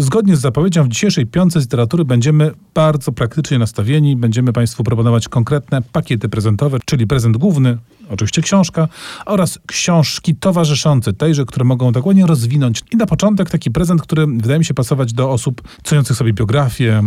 Zgodnie 0.00 0.36
z 0.36 0.40
zapowiedzią 0.40 0.84
w 0.84 0.88
dzisiejszej 0.88 1.26
piątce 1.26 1.60
literatury 1.60 2.04
będziemy 2.04 2.50
bardzo 2.74 3.12
praktycznie 3.12 3.58
nastawieni. 3.58 4.16
Będziemy 4.16 4.52
Państwu 4.52 4.84
proponować 4.84 5.28
konkretne 5.28 5.82
pakiety 5.82 6.28
prezentowe, 6.28 6.78
czyli 6.84 7.06
prezent 7.06 7.36
główny, 7.36 7.78
oczywiście 8.10 8.42
książka, 8.42 8.88
oraz 9.26 9.58
książki 9.66 10.34
towarzyszące 10.34 11.12
tejże, 11.12 11.44
które 11.44 11.64
mogą 11.64 11.92
dokładnie 11.92 12.26
rozwinąć. 12.26 12.82
I 12.92 12.96
na 12.96 13.06
początek 13.06 13.50
taki 13.50 13.70
prezent, 13.70 14.02
który 14.02 14.26
wydaje 14.26 14.58
mi 14.58 14.64
się 14.64 14.74
pasować 14.74 15.12
do 15.12 15.30
osób 15.30 15.62
ceniących 15.84 16.16
sobie 16.16 16.32
biografię, 16.32 17.02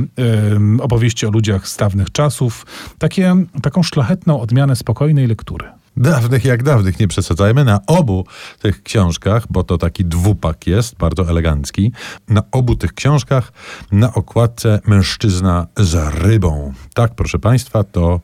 opowieści 0.80 1.26
o 1.26 1.32
ludziach 1.32 1.68
z 1.68 1.78
dawnych 1.78 2.12
czasów. 2.12 2.66
Takie, 2.98 3.36
taką 3.62 3.84
szlachetną 3.84 4.42
odmianę 4.42 4.76
spokojnej 4.76 5.28
lektury. 5.28 5.66
Dawnych 5.98 6.46
jak 6.46 6.64
dawnych, 6.64 7.00
nie 7.00 7.08
przesadzajmy. 7.08 7.66
Na 7.66 7.80
obu 7.88 8.26
tych 8.60 8.84
książkach, 8.84 9.44
bo 9.50 9.64
to 9.64 9.78
taki 9.78 10.06
dwupak 10.06 10.68
jest, 10.68 10.96
bardzo 10.96 11.30
elegancki, 11.30 11.92
na 12.30 12.44
obu 12.52 12.76
tych 12.76 12.94
książkach 12.94 13.52
na 13.92 14.14
okładce 14.14 14.80
mężczyzna 14.88 15.68
za 15.78 16.10
rybą. 16.10 16.74
Tak, 16.94 17.16
proszę 17.16 17.40
Państwa, 17.40 17.84
to 17.84 18.22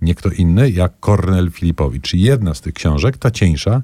nie 0.00 0.14
kto 0.14 0.30
inny 0.30 0.70
jak 0.70 1.00
Kornel 1.00 1.50
Filipowicz. 1.50 2.14
Jedna 2.14 2.54
z 2.54 2.60
tych 2.60 2.74
książek, 2.74 3.18
ta 3.18 3.30
cieńsza, 3.30 3.82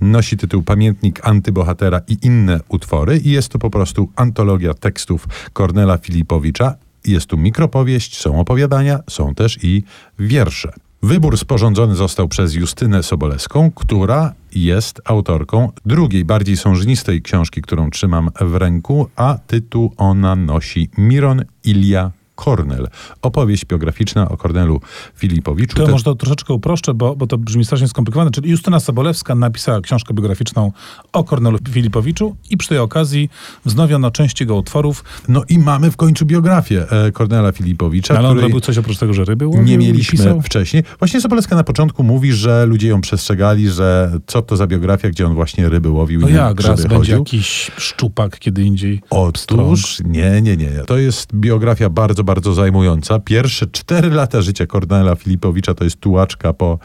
nosi 0.00 0.36
tytuł 0.36 0.62
Pamiętnik 0.62 1.20
antybohatera 1.26 2.00
i 2.08 2.18
inne 2.22 2.60
utwory 2.68 3.18
i 3.18 3.30
jest 3.30 3.48
to 3.48 3.58
po 3.58 3.70
prostu 3.70 4.12
antologia 4.16 4.74
tekstów 4.74 5.28
Kornela 5.52 5.98
Filipowicza. 5.98 6.74
Jest 7.04 7.26
tu 7.26 7.36
mikropowieść, 7.36 8.20
są 8.20 8.40
opowiadania, 8.40 8.98
są 9.10 9.34
też 9.34 9.58
i 9.64 9.82
wiersze. 10.18 10.72
Wybór 11.06 11.38
sporządzony 11.38 11.94
został 11.94 12.28
przez 12.28 12.54
Justynę 12.54 13.02
Sobolewską, 13.02 13.70
która 13.70 14.34
jest 14.54 15.00
autorką 15.04 15.72
drugiej, 15.84 16.24
bardziej 16.24 16.56
sążnistej 16.56 17.22
książki, 17.22 17.62
którą 17.62 17.90
trzymam 17.90 18.30
w 18.40 18.54
ręku, 18.54 19.08
a 19.16 19.38
tytuł 19.46 19.92
ona 19.96 20.36
nosi 20.36 20.90
Miron 20.98 21.44
Ilia 21.64 22.10
Kornel. 22.36 22.88
Opowieść 23.22 23.64
biograficzna 23.66 24.28
o 24.28 24.36
Kornelu 24.36 24.80
Filipowiczu. 25.16 25.76
To 25.76 25.86
Te- 25.86 25.92
może 25.92 26.04
to 26.04 26.14
troszeczkę 26.14 26.54
uproszczę, 26.54 26.94
bo, 26.94 27.16
bo 27.16 27.26
to 27.26 27.38
brzmi 27.38 27.64
strasznie 27.64 27.88
skomplikowane. 27.88 28.30
Czyli 28.30 28.50
Justyna 28.50 28.80
Sobolewska 28.80 29.34
napisała 29.34 29.80
książkę 29.80 30.14
biograficzną 30.14 30.72
o 31.12 31.24
Kornelu 31.24 31.58
Filipowiczu 31.70 32.36
i 32.50 32.56
przy 32.56 32.68
tej 32.68 32.78
okazji 32.78 33.30
wznowiono 33.64 34.10
część 34.10 34.40
jego 34.40 34.56
utworów. 34.56 35.04
No 35.28 35.42
i 35.48 35.58
mamy 35.58 35.90
w 35.90 35.96
końcu 35.96 36.26
biografię 36.26 36.86
e, 36.90 37.12
Kornela 37.12 37.52
Filipowicza, 37.52 38.18
Ale 38.18 38.28
on 38.28 38.38
robił 38.38 38.60
coś 38.60 38.78
oprócz 38.78 38.98
tego, 38.98 39.14
że 39.14 39.24
ryby 39.24 39.46
łowił 39.46 39.62
nie 39.62 39.78
mieliśmy 39.78 40.18
pisał? 40.18 40.42
wcześniej. 40.42 40.82
Właśnie 40.98 41.20
Sobolewska 41.20 41.56
na 41.56 41.64
początku 41.64 42.02
mówi, 42.04 42.32
że 42.32 42.66
ludzie 42.66 42.88
ją 42.88 43.00
przestrzegali, 43.00 43.68
że 43.68 44.18
co 44.26 44.42
to 44.42 44.56
za 44.56 44.66
biografia, 44.66 45.08
gdzie 45.10 45.26
on 45.26 45.34
właśnie 45.34 45.68
ryby 45.68 45.88
łowił 45.90 46.20
No 46.20 46.28
i 46.28 46.32
jak, 46.34 46.60
raz 46.60 46.80
będzie 46.82 46.96
chodził. 46.96 47.18
jakiś 47.18 47.70
szczupak, 47.76 48.38
kiedy 48.38 48.62
indziej. 48.62 49.00
Otóż 49.10 49.98
nie, 50.04 50.42
nie, 50.42 50.56
nie. 50.56 50.70
To 50.86 50.98
jest 50.98 51.34
biografia 51.34 51.90
bardzo, 51.90 52.24
bardzo 52.26 52.54
zajmująca. 52.54 53.18
Pierwsze 53.18 53.66
cztery 53.66 54.10
lata 54.10 54.42
życia 54.42 54.66
Kornela 54.66 55.16
Filipowicza 55.16 55.74
to 55.74 55.84
jest 55.84 56.00
tułaczka 56.00 56.52
po 56.52 56.78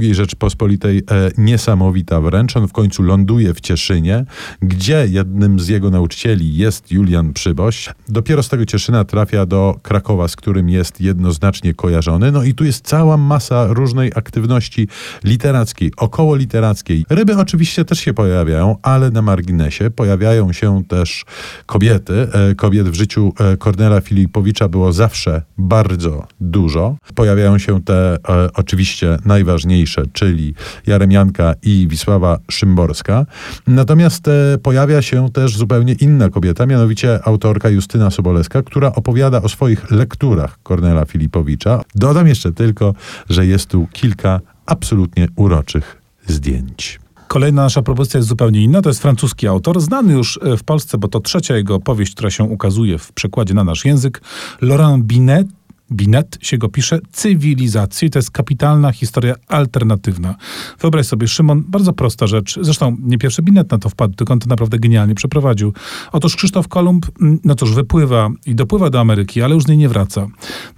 II 0.00 0.14
Rzeczpospolitej 0.14 0.98
e, 0.98 1.02
niesamowita 1.38 2.20
wręcz. 2.20 2.56
On 2.56 2.68
w 2.68 2.72
końcu 2.72 3.02
ląduje 3.02 3.54
w 3.54 3.60
Cieszynie, 3.60 4.24
gdzie 4.62 5.06
jednym 5.10 5.60
z 5.60 5.68
jego 5.68 5.90
nauczycieli 5.90 6.56
jest 6.56 6.92
Julian 6.92 7.32
Przyboś. 7.32 7.88
Dopiero 8.08 8.42
z 8.42 8.48
tego 8.48 8.66
Cieszyna 8.66 9.04
trafia 9.04 9.46
do 9.46 9.78
Krakowa, 9.82 10.28
z 10.28 10.36
którym 10.36 10.68
jest 10.68 11.00
jednoznacznie 11.00 11.74
kojarzony. 11.74 12.32
No 12.32 12.44
i 12.44 12.54
tu 12.54 12.64
jest 12.64 12.86
cała 12.86 13.16
masa 13.16 13.66
różnej 13.66 14.12
aktywności 14.14 14.88
literackiej, 15.24 15.92
około 15.96 16.36
literackiej. 16.36 17.04
Ryby 17.10 17.36
oczywiście 17.36 17.84
też 17.84 18.00
się 18.00 18.14
pojawiają, 18.14 18.76
ale 18.82 19.10
na 19.10 19.22
marginesie 19.22 19.90
pojawiają 19.90 20.52
się 20.52 20.84
też 20.88 21.24
kobiety. 21.66 22.28
E, 22.32 22.54
Kobiet 22.54 22.88
w 22.88 22.94
życiu 22.94 23.32
e, 23.38 23.56
Kornela 23.56 24.00
Filipowicza 24.00 24.68
było 24.74 24.92
zawsze 24.92 25.42
bardzo 25.58 26.26
dużo. 26.40 26.96
Pojawiają 27.14 27.58
się 27.58 27.82
te 27.82 28.16
e, 28.28 28.48
oczywiście 28.54 29.16
najważniejsze, 29.24 30.02
czyli 30.12 30.54
Jaremianka 30.86 31.54
i 31.62 31.88
Wisława 31.88 32.38
Szymborska. 32.50 33.26
Natomiast 33.66 34.28
e, 34.28 34.58
pojawia 34.62 35.02
się 35.02 35.30
też 35.30 35.56
zupełnie 35.56 35.92
inna 35.92 36.28
kobieta, 36.28 36.66
mianowicie 36.66 37.20
autorka 37.24 37.68
Justyna 37.68 38.10
Sobolewska, 38.10 38.62
która 38.62 38.92
opowiada 38.92 39.42
o 39.42 39.48
swoich 39.48 39.90
lekturach 39.90 40.58
Kornela 40.62 41.04
Filipowicza. 41.04 41.80
Dodam 41.94 42.28
jeszcze 42.28 42.52
tylko, 42.52 42.94
że 43.30 43.46
jest 43.46 43.66
tu 43.66 43.86
kilka 43.92 44.40
absolutnie 44.66 45.28
uroczych 45.36 46.02
zdjęć. 46.26 47.03
Kolejna 47.34 47.62
nasza 47.62 47.82
propozycja 47.82 48.18
jest 48.18 48.28
zupełnie 48.28 48.62
inna. 48.62 48.82
To 48.82 48.90
jest 48.90 49.02
francuski 49.02 49.46
autor, 49.46 49.80
znany 49.80 50.12
już 50.12 50.40
e, 50.42 50.56
w 50.56 50.64
Polsce, 50.64 50.98
bo 50.98 51.08
to 51.08 51.20
trzecia 51.20 51.56
jego 51.56 51.80
powieść, 51.80 52.12
która 52.12 52.30
się 52.30 52.44
ukazuje 52.44 52.98
w 52.98 53.12
przekładzie 53.12 53.54
na 53.54 53.64
nasz 53.64 53.84
język. 53.84 54.20
Laurent 54.60 55.04
Binet. 55.04 55.46
Binet 55.92 56.38
się 56.40 56.58
go 56.58 56.68
pisze, 56.68 56.98
cywilizacji. 57.12 58.10
To 58.10 58.18
jest 58.18 58.30
kapitalna 58.30 58.92
historia 58.92 59.34
alternatywna. 59.48 60.34
Wyobraź 60.80 61.06
sobie, 61.06 61.28
Szymon, 61.28 61.64
bardzo 61.68 61.92
prosta 61.92 62.26
rzecz. 62.26 62.58
Zresztą 62.60 62.96
nie 63.00 63.18
pierwszy 63.18 63.42
Binet 63.42 63.70
na 63.70 63.78
to 63.78 63.88
wpadł, 63.88 64.14
tylko 64.14 64.32
on 64.32 64.38
to 64.38 64.48
naprawdę 64.48 64.78
genialnie 64.78 65.14
przeprowadził. 65.14 65.72
Otóż 66.12 66.36
Krzysztof 66.36 66.68
Kolumb, 66.68 67.06
mm, 67.20 67.38
no 67.44 67.54
cóż, 67.54 67.74
wypływa 67.74 68.30
i 68.46 68.54
dopływa 68.54 68.90
do 68.90 69.00
Ameryki, 69.00 69.42
ale 69.42 69.54
już 69.54 69.64
z 69.64 69.68
niej 69.68 69.78
nie 69.78 69.88
wraca. 69.88 70.26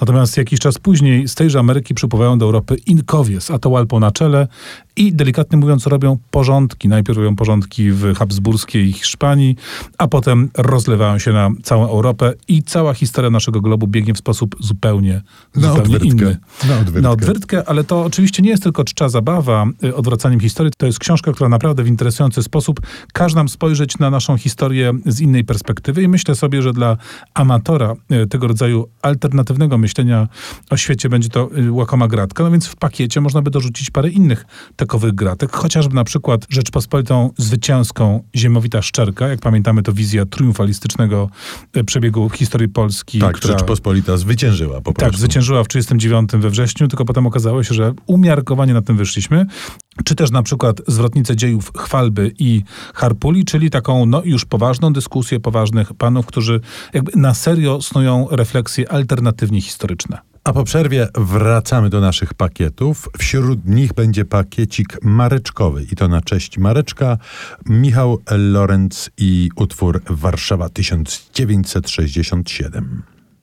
Natomiast 0.01 0.37
jakiś 0.37 0.61
czas 0.61 0.79
później 0.79 1.29
z 1.29 1.35
tejże 1.35 1.59
Ameryki 1.59 1.95
przypływają 1.95 2.39
do 2.39 2.47
Europy 2.47 2.77
Inkowie 2.87 3.41
z 3.41 3.51
Atahualpą 3.51 4.01
na 4.01 4.11
czele 4.11 4.49
i 4.97 5.13
delikatnie 5.13 5.59
mówiąc 5.59 5.87
robią 5.87 6.19
porządki. 6.31 6.89
Najpierw 6.89 7.19
robią 7.19 7.37
porządki 7.37 7.91
w 7.91 8.15
habsburskiej 8.15 8.93
Hiszpanii, 8.93 9.57
a 9.99 10.09
potem 10.09 10.51
rozlewają 10.57 11.19
się 11.19 11.33
na 11.33 11.51
całą 11.63 11.89
Europę 11.89 12.33
i 12.49 12.63
cała 12.63 12.95
historia 12.95 13.31
naszego 13.31 13.61
globu 13.61 13.87
biegnie 13.87 14.15
w 14.15 14.19
sposób 14.19 14.57
zupełnie, 14.61 14.96
Na 15.57 15.69
zupełnie 15.69 15.97
odwyrtkę. 15.97 16.09
inny. 16.09 16.37
Na 16.69 16.79
odwyrtkę. 16.79 17.01
Na 17.01 17.11
odwyrtkę, 17.11 17.69
ale 17.69 17.85
to 17.85 18.05
oczywiście 18.05 18.43
nie 18.43 18.51
jest 18.51 18.63
tylko 18.63 18.85
czcza 18.85 19.09
zabawa 19.09 19.67
y, 19.85 19.95
odwracaniem 19.95 20.41
historii. 20.41 20.73
To 20.77 20.87
jest 20.87 20.99
książka, 20.99 21.33
która 21.33 21.49
naprawdę 21.49 21.83
w 21.83 21.87
interesujący 21.87 22.43
sposób 22.43 22.81
każe 23.13 23.37
nam 23.37 23.49
spojrzeć 23.49 23.99
na 23.99 24.11
naszą 24.11 24.37
historię 24.37 24.93
z 25.07 25.21
innej 25.21 25.45
perspektywy 25.45 26.03
i 26.03 26.09
myślę 26.09 26.35
sobie, 26.35 26.63
że 26.63 26.73
dla 26.73 26.97
amatora 27.35 27.95
y, 28.13 28.27
tego 28.27 28.49
rodzaju 28.49 28.89
alternatywnego 29.03 29.79
myślenia 29.79 30.29
o 30.71 30.77
świecie 30.77 31.09
będzie 31.09 31.29
to 31.29 31.51
y, 31.59 31.73
łakoma 31.73 32.09
gratka. 32.09 32.45
No 32.45 32.51
więc 32.51 32.67
w 32.67 32.77
pakiecie 32.77 33.21
można 33.21 33.43
by 33.43 33.51
dorzucić 33.51 33.91
parę 33.91 34.09
innych 34.11 34.47
takowych 34.77 35.15
gratek, 35.15 35.53
chociażby 35.53 35.95
na 35.95 36.05
przykład 36.05 36.47
Rzeczpospolitą 36.49 37.31
zwycięską 37.39 38.23
Ziemowita 38.37 38.83
Szczerka. 38.83 39.29
Jak 39.29 39.41
pamiętamy, 39.41 39.83
to 39.83 39.93
wizja 39.93 40.27
triumfalistycznego 40.27 41.31
przebiegu 41.87 42.31
historii 42.31 42.69
Polski. 42.69 43.19
Tak, 43.19 43.37
która... 43.37 43.59
Rzeczpospolita 43.59 44.17
zwyciężyła 44.17 44.81
po 44.87 44.93
prostu. 44.93 45.11
Tak, 45.11 45.21
zwyciężyła 45.21 45.65
w 45.65 45.69
39 45.69 46.31
we 46.33 46.51
wrześniu, 46.51 46.89
tylko 46.89 47.05
potem 47.05 47.27
okazało 47.27 47.63
się, 47.63 47.75
że 47.75 47.95
umiarkowanie 48.07 48.75
na 48.75 48.83
tym 48.83 48.97
wyszliśmy. 48.97 49.47
Czy 50.05 50.15
też 50.15 50.31
na 50.31 50.43
przykład 50.43 50.81
zwrotnicę 50.87 51.37
dziejów 51.37 51.73
Chwalby 51.77 52.33
i 52.39 52.63
Harpuli, 52.95 53.45
czyli 53.45 53.71
taką 53.71 54.07
no, 54.07 54.23
już 54.25 54.45
poważną 54.45 54.93
dyskusję 54.93 55.41
poważnych 55.41 55.95
panów, 55.95 56.27
którzy 56.27 56.61
jakby 56.93 57.13
na 57.17 57.35
serio 57.35 57.83
snują 57.83 58.27
refleksje 58.31 58.93
alternatywnie 58.93 59.61
historyczne. 59.61 60.19
A 60.45 60.53
po 60.53 60.65
przerwie 60.65 61.09
wracamy 61.15 61.91
do 61.91 62.01
naszych 62.01 62.35
pakietów. 62.35 63.09
Wśród 63.19 63.67
nich 63.67 63.93
będzie 63.93 64.25
pakiecik 64.25 64.99
mareczkowy 65.03 65.87
i 65.93 65.97
to 65.97 66.09
na 66.09 66.21
cześć 66.21 66.59
Mareczka, 66.59 67.19
Michał 67.67 68.19
Lorenz 68.31 69.11
i 69.19 69.51
utwór 69.57 70.03
Warszawa 70.11 70.69
1967. 70.69 73.16